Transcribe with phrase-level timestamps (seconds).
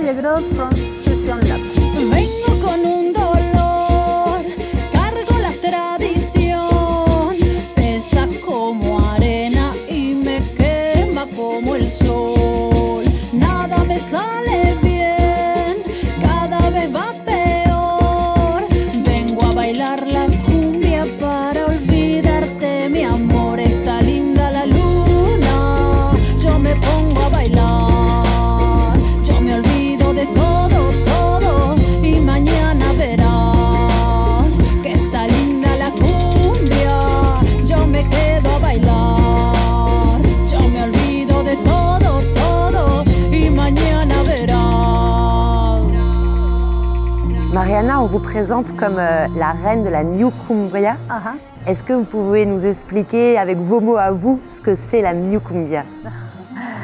[0.00, 0.70] Laia Gross from
[1.04, 1.40] Session.
[2.10, 4.42] Vengo con un dolor,
[4.92, 7.36] cargo la tradición,
[7.74, 13.04] pesa como arena y me quema como el sol.
[13.32, 14.39] Nada me sale
[48.30, 50.96] présente comme euh, la reine de la New Cumbia.
[51.08, 51.34] Ajá.
[51.66, 55.12] Est-ce que vous pouvez nous expliquer avec vos mots à vous ce que c'est la
[55.12, 55.84] New Cumbia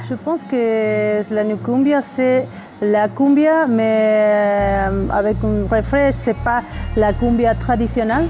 [0.09, 2.47] Je pense que la new cumbia, c'est
[2.83, 6.62] la cumbia, mais euh, avec un refrain, c'est pas
[6.97, 8.27] la cumbia traditionnelle.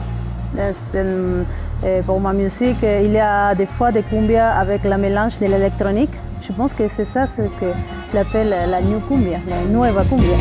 [0.59, 0.73] Euh,
[1.85, 5.47] euh, pour ma musique, il y a des fois des cumbia avec la mélange de
[5.47, 6.13] l'électronique.
[6.47, 7.71] Je pense que c'est ça ce que
[8.15, 10.37] l'appelle la new cumbia, la nueva cumbia.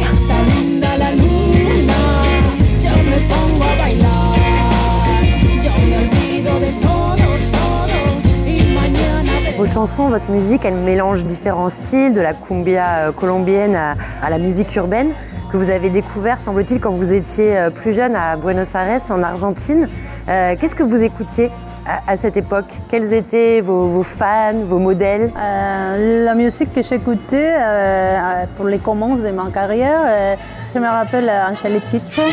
[9.58, 14.38] Vos chansons, votre musique, elle mélange différents styles, de la cumbia euh, colombienne à, la
[14.38, 15.12] musique urbaine,
[15.50, 19.24] que vous avez découvert, semble-t-il, quand vous étiez euh, plus jeune à Buenos Aires, en
[19.24, 19.88] Argentine.
[20.28, 21.50] Euh, Qu'est-ce que vous écoutiez?
[21.86, 25.32] À, cette époque Quels étaient vos, fans, vos modèles?
[25.38, 30.36] Euh, la musique que j'écoutais euh, pour les commences de ma carrière, euh,
[30.74, 32.24] je me rappelle Angelique Kidjo.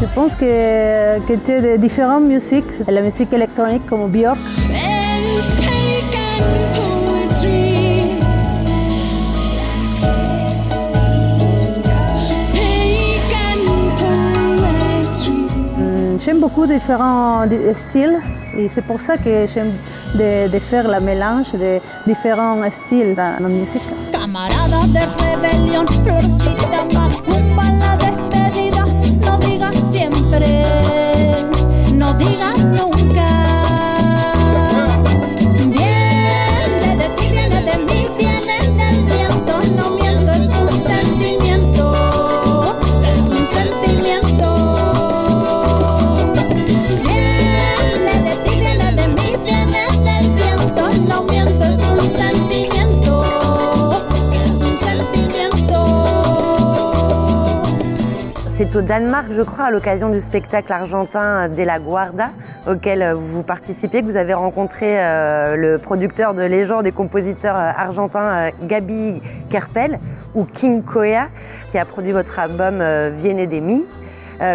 [0.00, 4.38] Je pense que, c'était différentes musiques, la musique électronique comme Björk,
[16.28, 18.20] J'aime beaucoup différents di- styles
[18.54, 19.72] et c'est pour ça que j'aime
[20.14, 23.80] de, de faire la mélange de différents styles dans la musique.
[24.12, 28.84] Camaradas de rebelión, florcita macumba la despedida.
[29.24, 30.50] No digas siempre,
[31.94, 32.97] no digas nunca.
[58.58, 62.30] C'est au Danemark, je crois, à l'occasion du spectacle argentin De la Guarda,
[62.68, 67.54] auquel euh, vous participez, que vous avez rencontré euh, le producteur de légende et compositeur
[67.54, 70.00] euh, argentin Gabi Kerpel,
[70.34, 71.28] ou King Koya,
[71.70, 72.82] qui a produit votre album
[73.16, 73.84] Viene de mi.
[73.84, 73.97] Euh,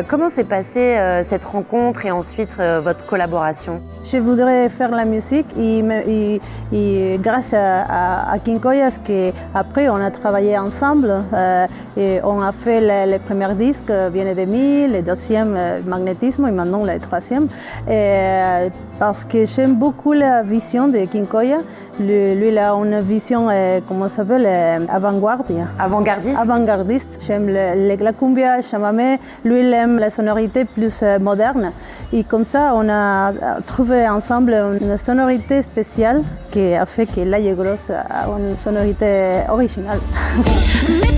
[0.07, 3.81] comment s'est passée euh, cette rencontre et ensuite euh, votre collaboration?
[4.05, 6.41] Je voudrais faire la musique et, me- et-
[6.73, 11.67] et grâce à, à, à King Koyas, que après on a travaillé ensemble euh,
[11.97, 15.79] et on a fait le, le premier disque, euh, Viene de mi, le deuxième, euh,
[15.85, 17.47] Magnétisme, et maintenant le troisième.
[17.87, 21.57] Et, euh, parce que j'aime beaucoup la vision de King Koya.
[21.99, 25.45] Lui, lui, il a une vision, euh, comment ça s'appelle, euh, avant-garde.
[25.79, 26.37] Avant-gardiste?
[26.39, 27.19] Avant-gardiste.
[27.27, 29.19] J'aime la cumbia, chamamé.
[29.45, 29.69] Lui,
[29.99, 31.71] la sonorité plus euh, moderne.
[32.11, 33.33] Et comme ça, on a euh,
[33.65, 39.99] trouvé ensemble une sonorité spéciale qui a fait que Laie Grosse a une sonorité originale.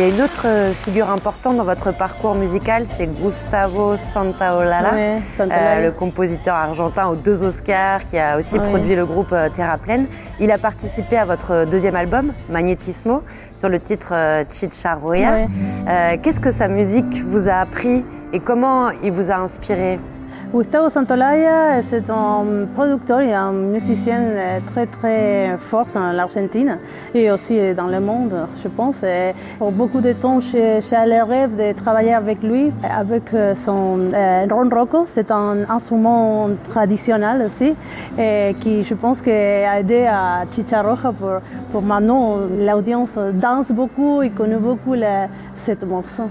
[0.00, 4.94] Il y a une autre euh, figure importante dans votre parcours musical, c'est Gustavo Santaolalla,
[4.94, 9.76] euh, le compositeur argentin aux deux Oscars, qui a aussi produit le groupe euh, Terra
[9.76, 10.06] Pleine.
[10.40, 13.22] Il a participé à votre deuxième album, Magnetismo,
[13.58, 14.14] sur le titre
[14.50, 15.40] Chicharroya.
[15.86, 18.02] Euh, Qu'est-ce que sa musique vous a appris
[18.32, 19.98] et comment il vous a inspiré?
[20.52, 26.78] Gustavo Santolaya, c'est un producteur et un musicien euh, très très fort en Argentine
[27.14, 29.02] et aussi dans le monde, je pense.
[29.58, 34.46] Pour beaucoup de temps, j'ai le rêve de travailler avec lui, avec euh, son euh,
[34.50, 35.04] ronroco.
[35.06, 37.74] C'est un instrument traditionnel aussi,
[38.18, 41.34] et qui je pense qui a aidé à Chicha Roja pour,
[41.70, 42.38] pour maintenant.
[42.58, 44.94] L'audience danse beaucoup et connaît beaucoup
[45.54, 46.24] cette morceau.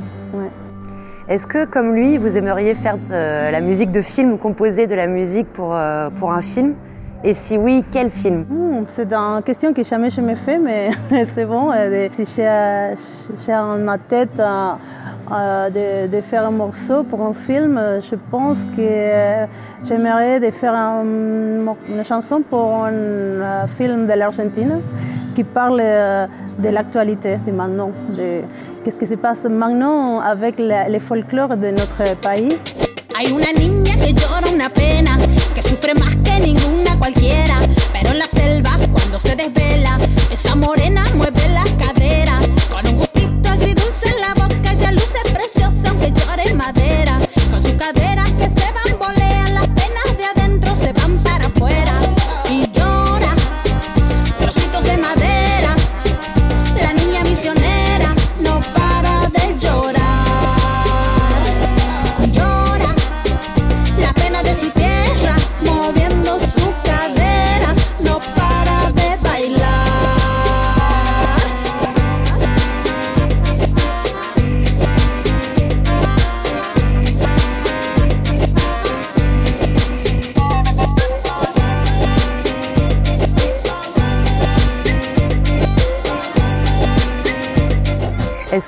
[1.29, 4.95] Est-ce que, comme lui, vous aimeriez faire de la musique de film ou composer de
[4.95, 6.73] la musique pour, euh, un film?
[7.23, 8.45] Et si oui, quel film?
[8.49, 10.89] Hmm, c'est une question que jamais je me fais, mais
[11.35, 11.69] c'est bon.
[11.71, 12.41] euh, Si
[13.45, 14.71] j'ai en ma tête euh,
[15.31, 19.45] euh, de, faire un morceau pour un film, euh, je pense que euh,
[19.83, 24.81] j'aimerais faire une chanson pour un euh, film de l'Argentine
[25.35, 26.25] qui parle euh,
[26.57, 27.91] de l'actualité de maintenant,
[28.89, 32.57] qu'est-ce qui se passe maintenant avec le, le folklore de notre pays?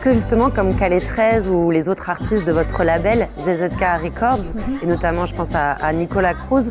[0.02, 4.46] Que justement, comme Calais 13 ou les autres artistes de votre label, ZZK Records,
[4.82, 6.70] et notamment je pense à, à Nicolas Cruz,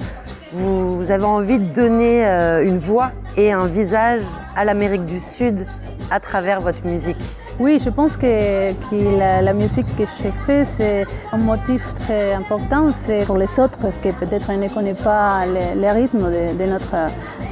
[0.52, 4.22] vous, vous avez envie de donner euh, une voix et un visage
[4.56, 5.64] à l'Amérique du Sud
[6.10, 7.20] à travers votre musique?
[7.60, 12.32] Oui, je pense que, que la, la musique que je fais, c'est un motif très
[12.32, 12.90] important.
[13.06, 16.96] C'est pour les autres que peut-être ne connaissent pas le, le rythme de, de notre,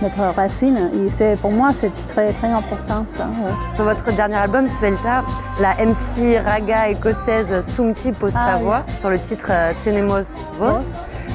[0.03, 0.91] notre racine.
[0.95, 3.25] Et c'est, pour moi, c'est très, très important ça.
[3.27, 3.53] ouais.
[3.75, 5.23] Sur votre dernier album, Suelta,
[5.61, 8.65] la MC raga écossaise Sumti pose Ah sa oui.
[8.65, 10.25] voix sur le titre euh, Tenemos
[10.59, 10.79] Vos.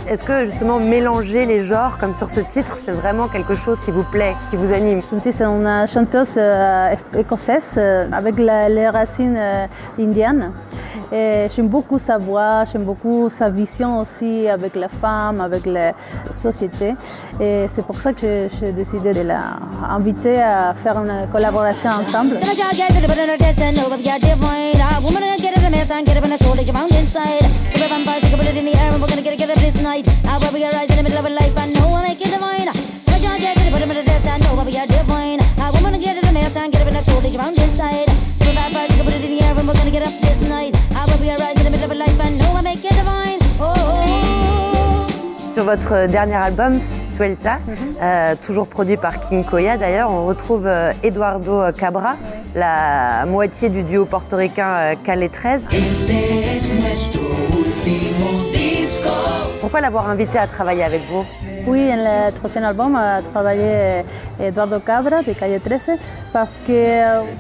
[0.09, 3.91] Est-ce que justement mélanger les genres comme sur ce titre, c'est vraiment quelque chose qui
[3.91, 5.01] vous plaît, qui vous anime?
[5.01, 9.65] Sunti, c'est une chanteuse euh, écossaise euh, avec la- les racines euh,
[9.97, 10.51] indiennes.
[11.11, 15.93] J'aime beaucoup sa voix, j'aime beaucoup sa vision aussi avec la femme, avec la
[16.31, 16.95] société.
[17.39, 22.37] Et c'est pour ça que j'ai décidé de l'inviter à faire une collaboration ensemble.
[45.63, 46.79] Votre dernier album,
[47.15, 47.59] Suelta,
[48.01, 52.15] euh, toujours produit par King Koya d'ailleurs, on retrouve euh, Eduardo Cabra,
[52.55, 55.63] la moitié du duo portoricain euh, Calais 13.
[59.73, 61.25] Pourquoi l'avoir invité à travailler avec vous?
[61.65, 64.03] Oui, en le troisième album a travaillé
[64.39, 65.97] Eduardo Cabra de Calle 13
[66.31, 66.73] parce que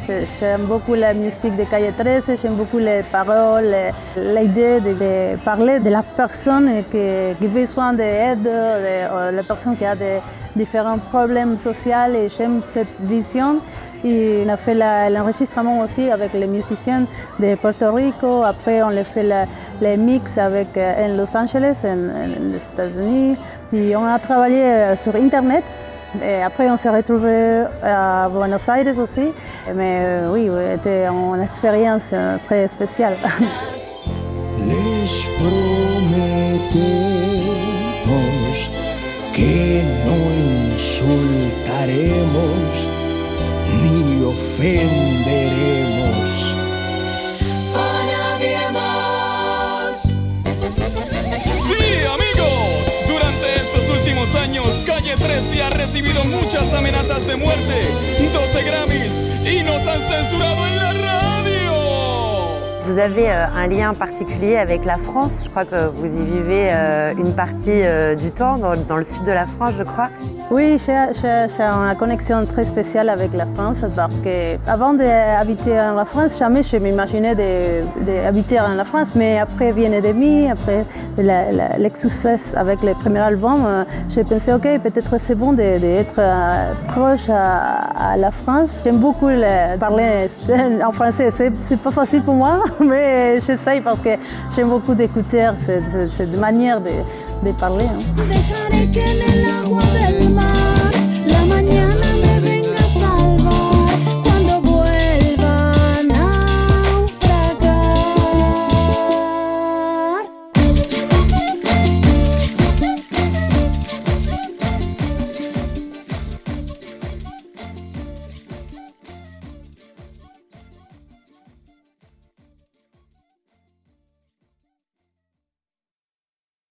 [0.07, 3.75] je- j'aime beaucoup la musique de Calle 13, j'aime beaucoup les paroles,
[4.17, 7.05] l'idée de, parler de la personne qui,
[7.37, 10.17] qui a besoin d'aide, de, euh, la personne qui a des
[10.55, 13.59] différents problèmes sociaux et j'aime cette vision.
[14.05, 14.73] On a fait
[15.09, 17.05] l'enregistrement aussi avec les musiciens
[17.39, 18.43] de Puerto Rico.
[18.43, 19.45] Après, on a fait la-
[19.81, 21.95] les mix avec euh, en Los Angeles, en,
[22.51, 23.37] les États-Unis.
[23.73, 25.63] Et on a travaillé euh, sur Internet.
[26.21, 29.31] Et après, on s'est retrouvés à Buenos Aires aussi.
[29.73, 32.09] Mais euh, oui, c'était une expérience
[32.45, 33.15] très spéciale.
[34.67, 35.03] Les
[39.35, 39.81] que
[41.33, 42.92] insultaremos
[43.81, 45.93] ni ofenderemos.
[51.43, 52.83] Sí, amigos.
[53.07, 57.87] Durante estos últimos años, Calle 13 ha recibido muchas amenazas de muerte,
[58.33, 59.11] 12 Grammys
[59.45, 61.73] y nos han censurado en la radio.
[62.85, 66.69] Vous avez euh, un lien particulier avec la France, je crois que vous y vivez
[66.71, 70.09] euh, une partie euh, du temps, dans, dans le sud de la France je crois.
[70.51, 76.05] Oui, j'ai une connexion très spéciale avec la France parce que avant d'habiter en la
[76.05, 79.07] France, jamais je m'imaginais d'habiter en la France.
[79.15, 80.85] Mais après Bien demi, après
[81.17, 86.73] le succès avec le premier album, euh, j'ai pensé, ok, peut-être c'est bon d'être euh,
[86.89, 88.69] proche à, la France.
[88.83, 90.27] J'aime beaucoup le- parler
[90.85, 91.29] en français.
[91.31, 94.09] C'est pas facile pour moi, mais j'essaye parce que
[94.55, 95.49] j'aime beaucoup d'écouter
[96.15, 96.91] cette manière de,
[97.43, 97.89] de parler.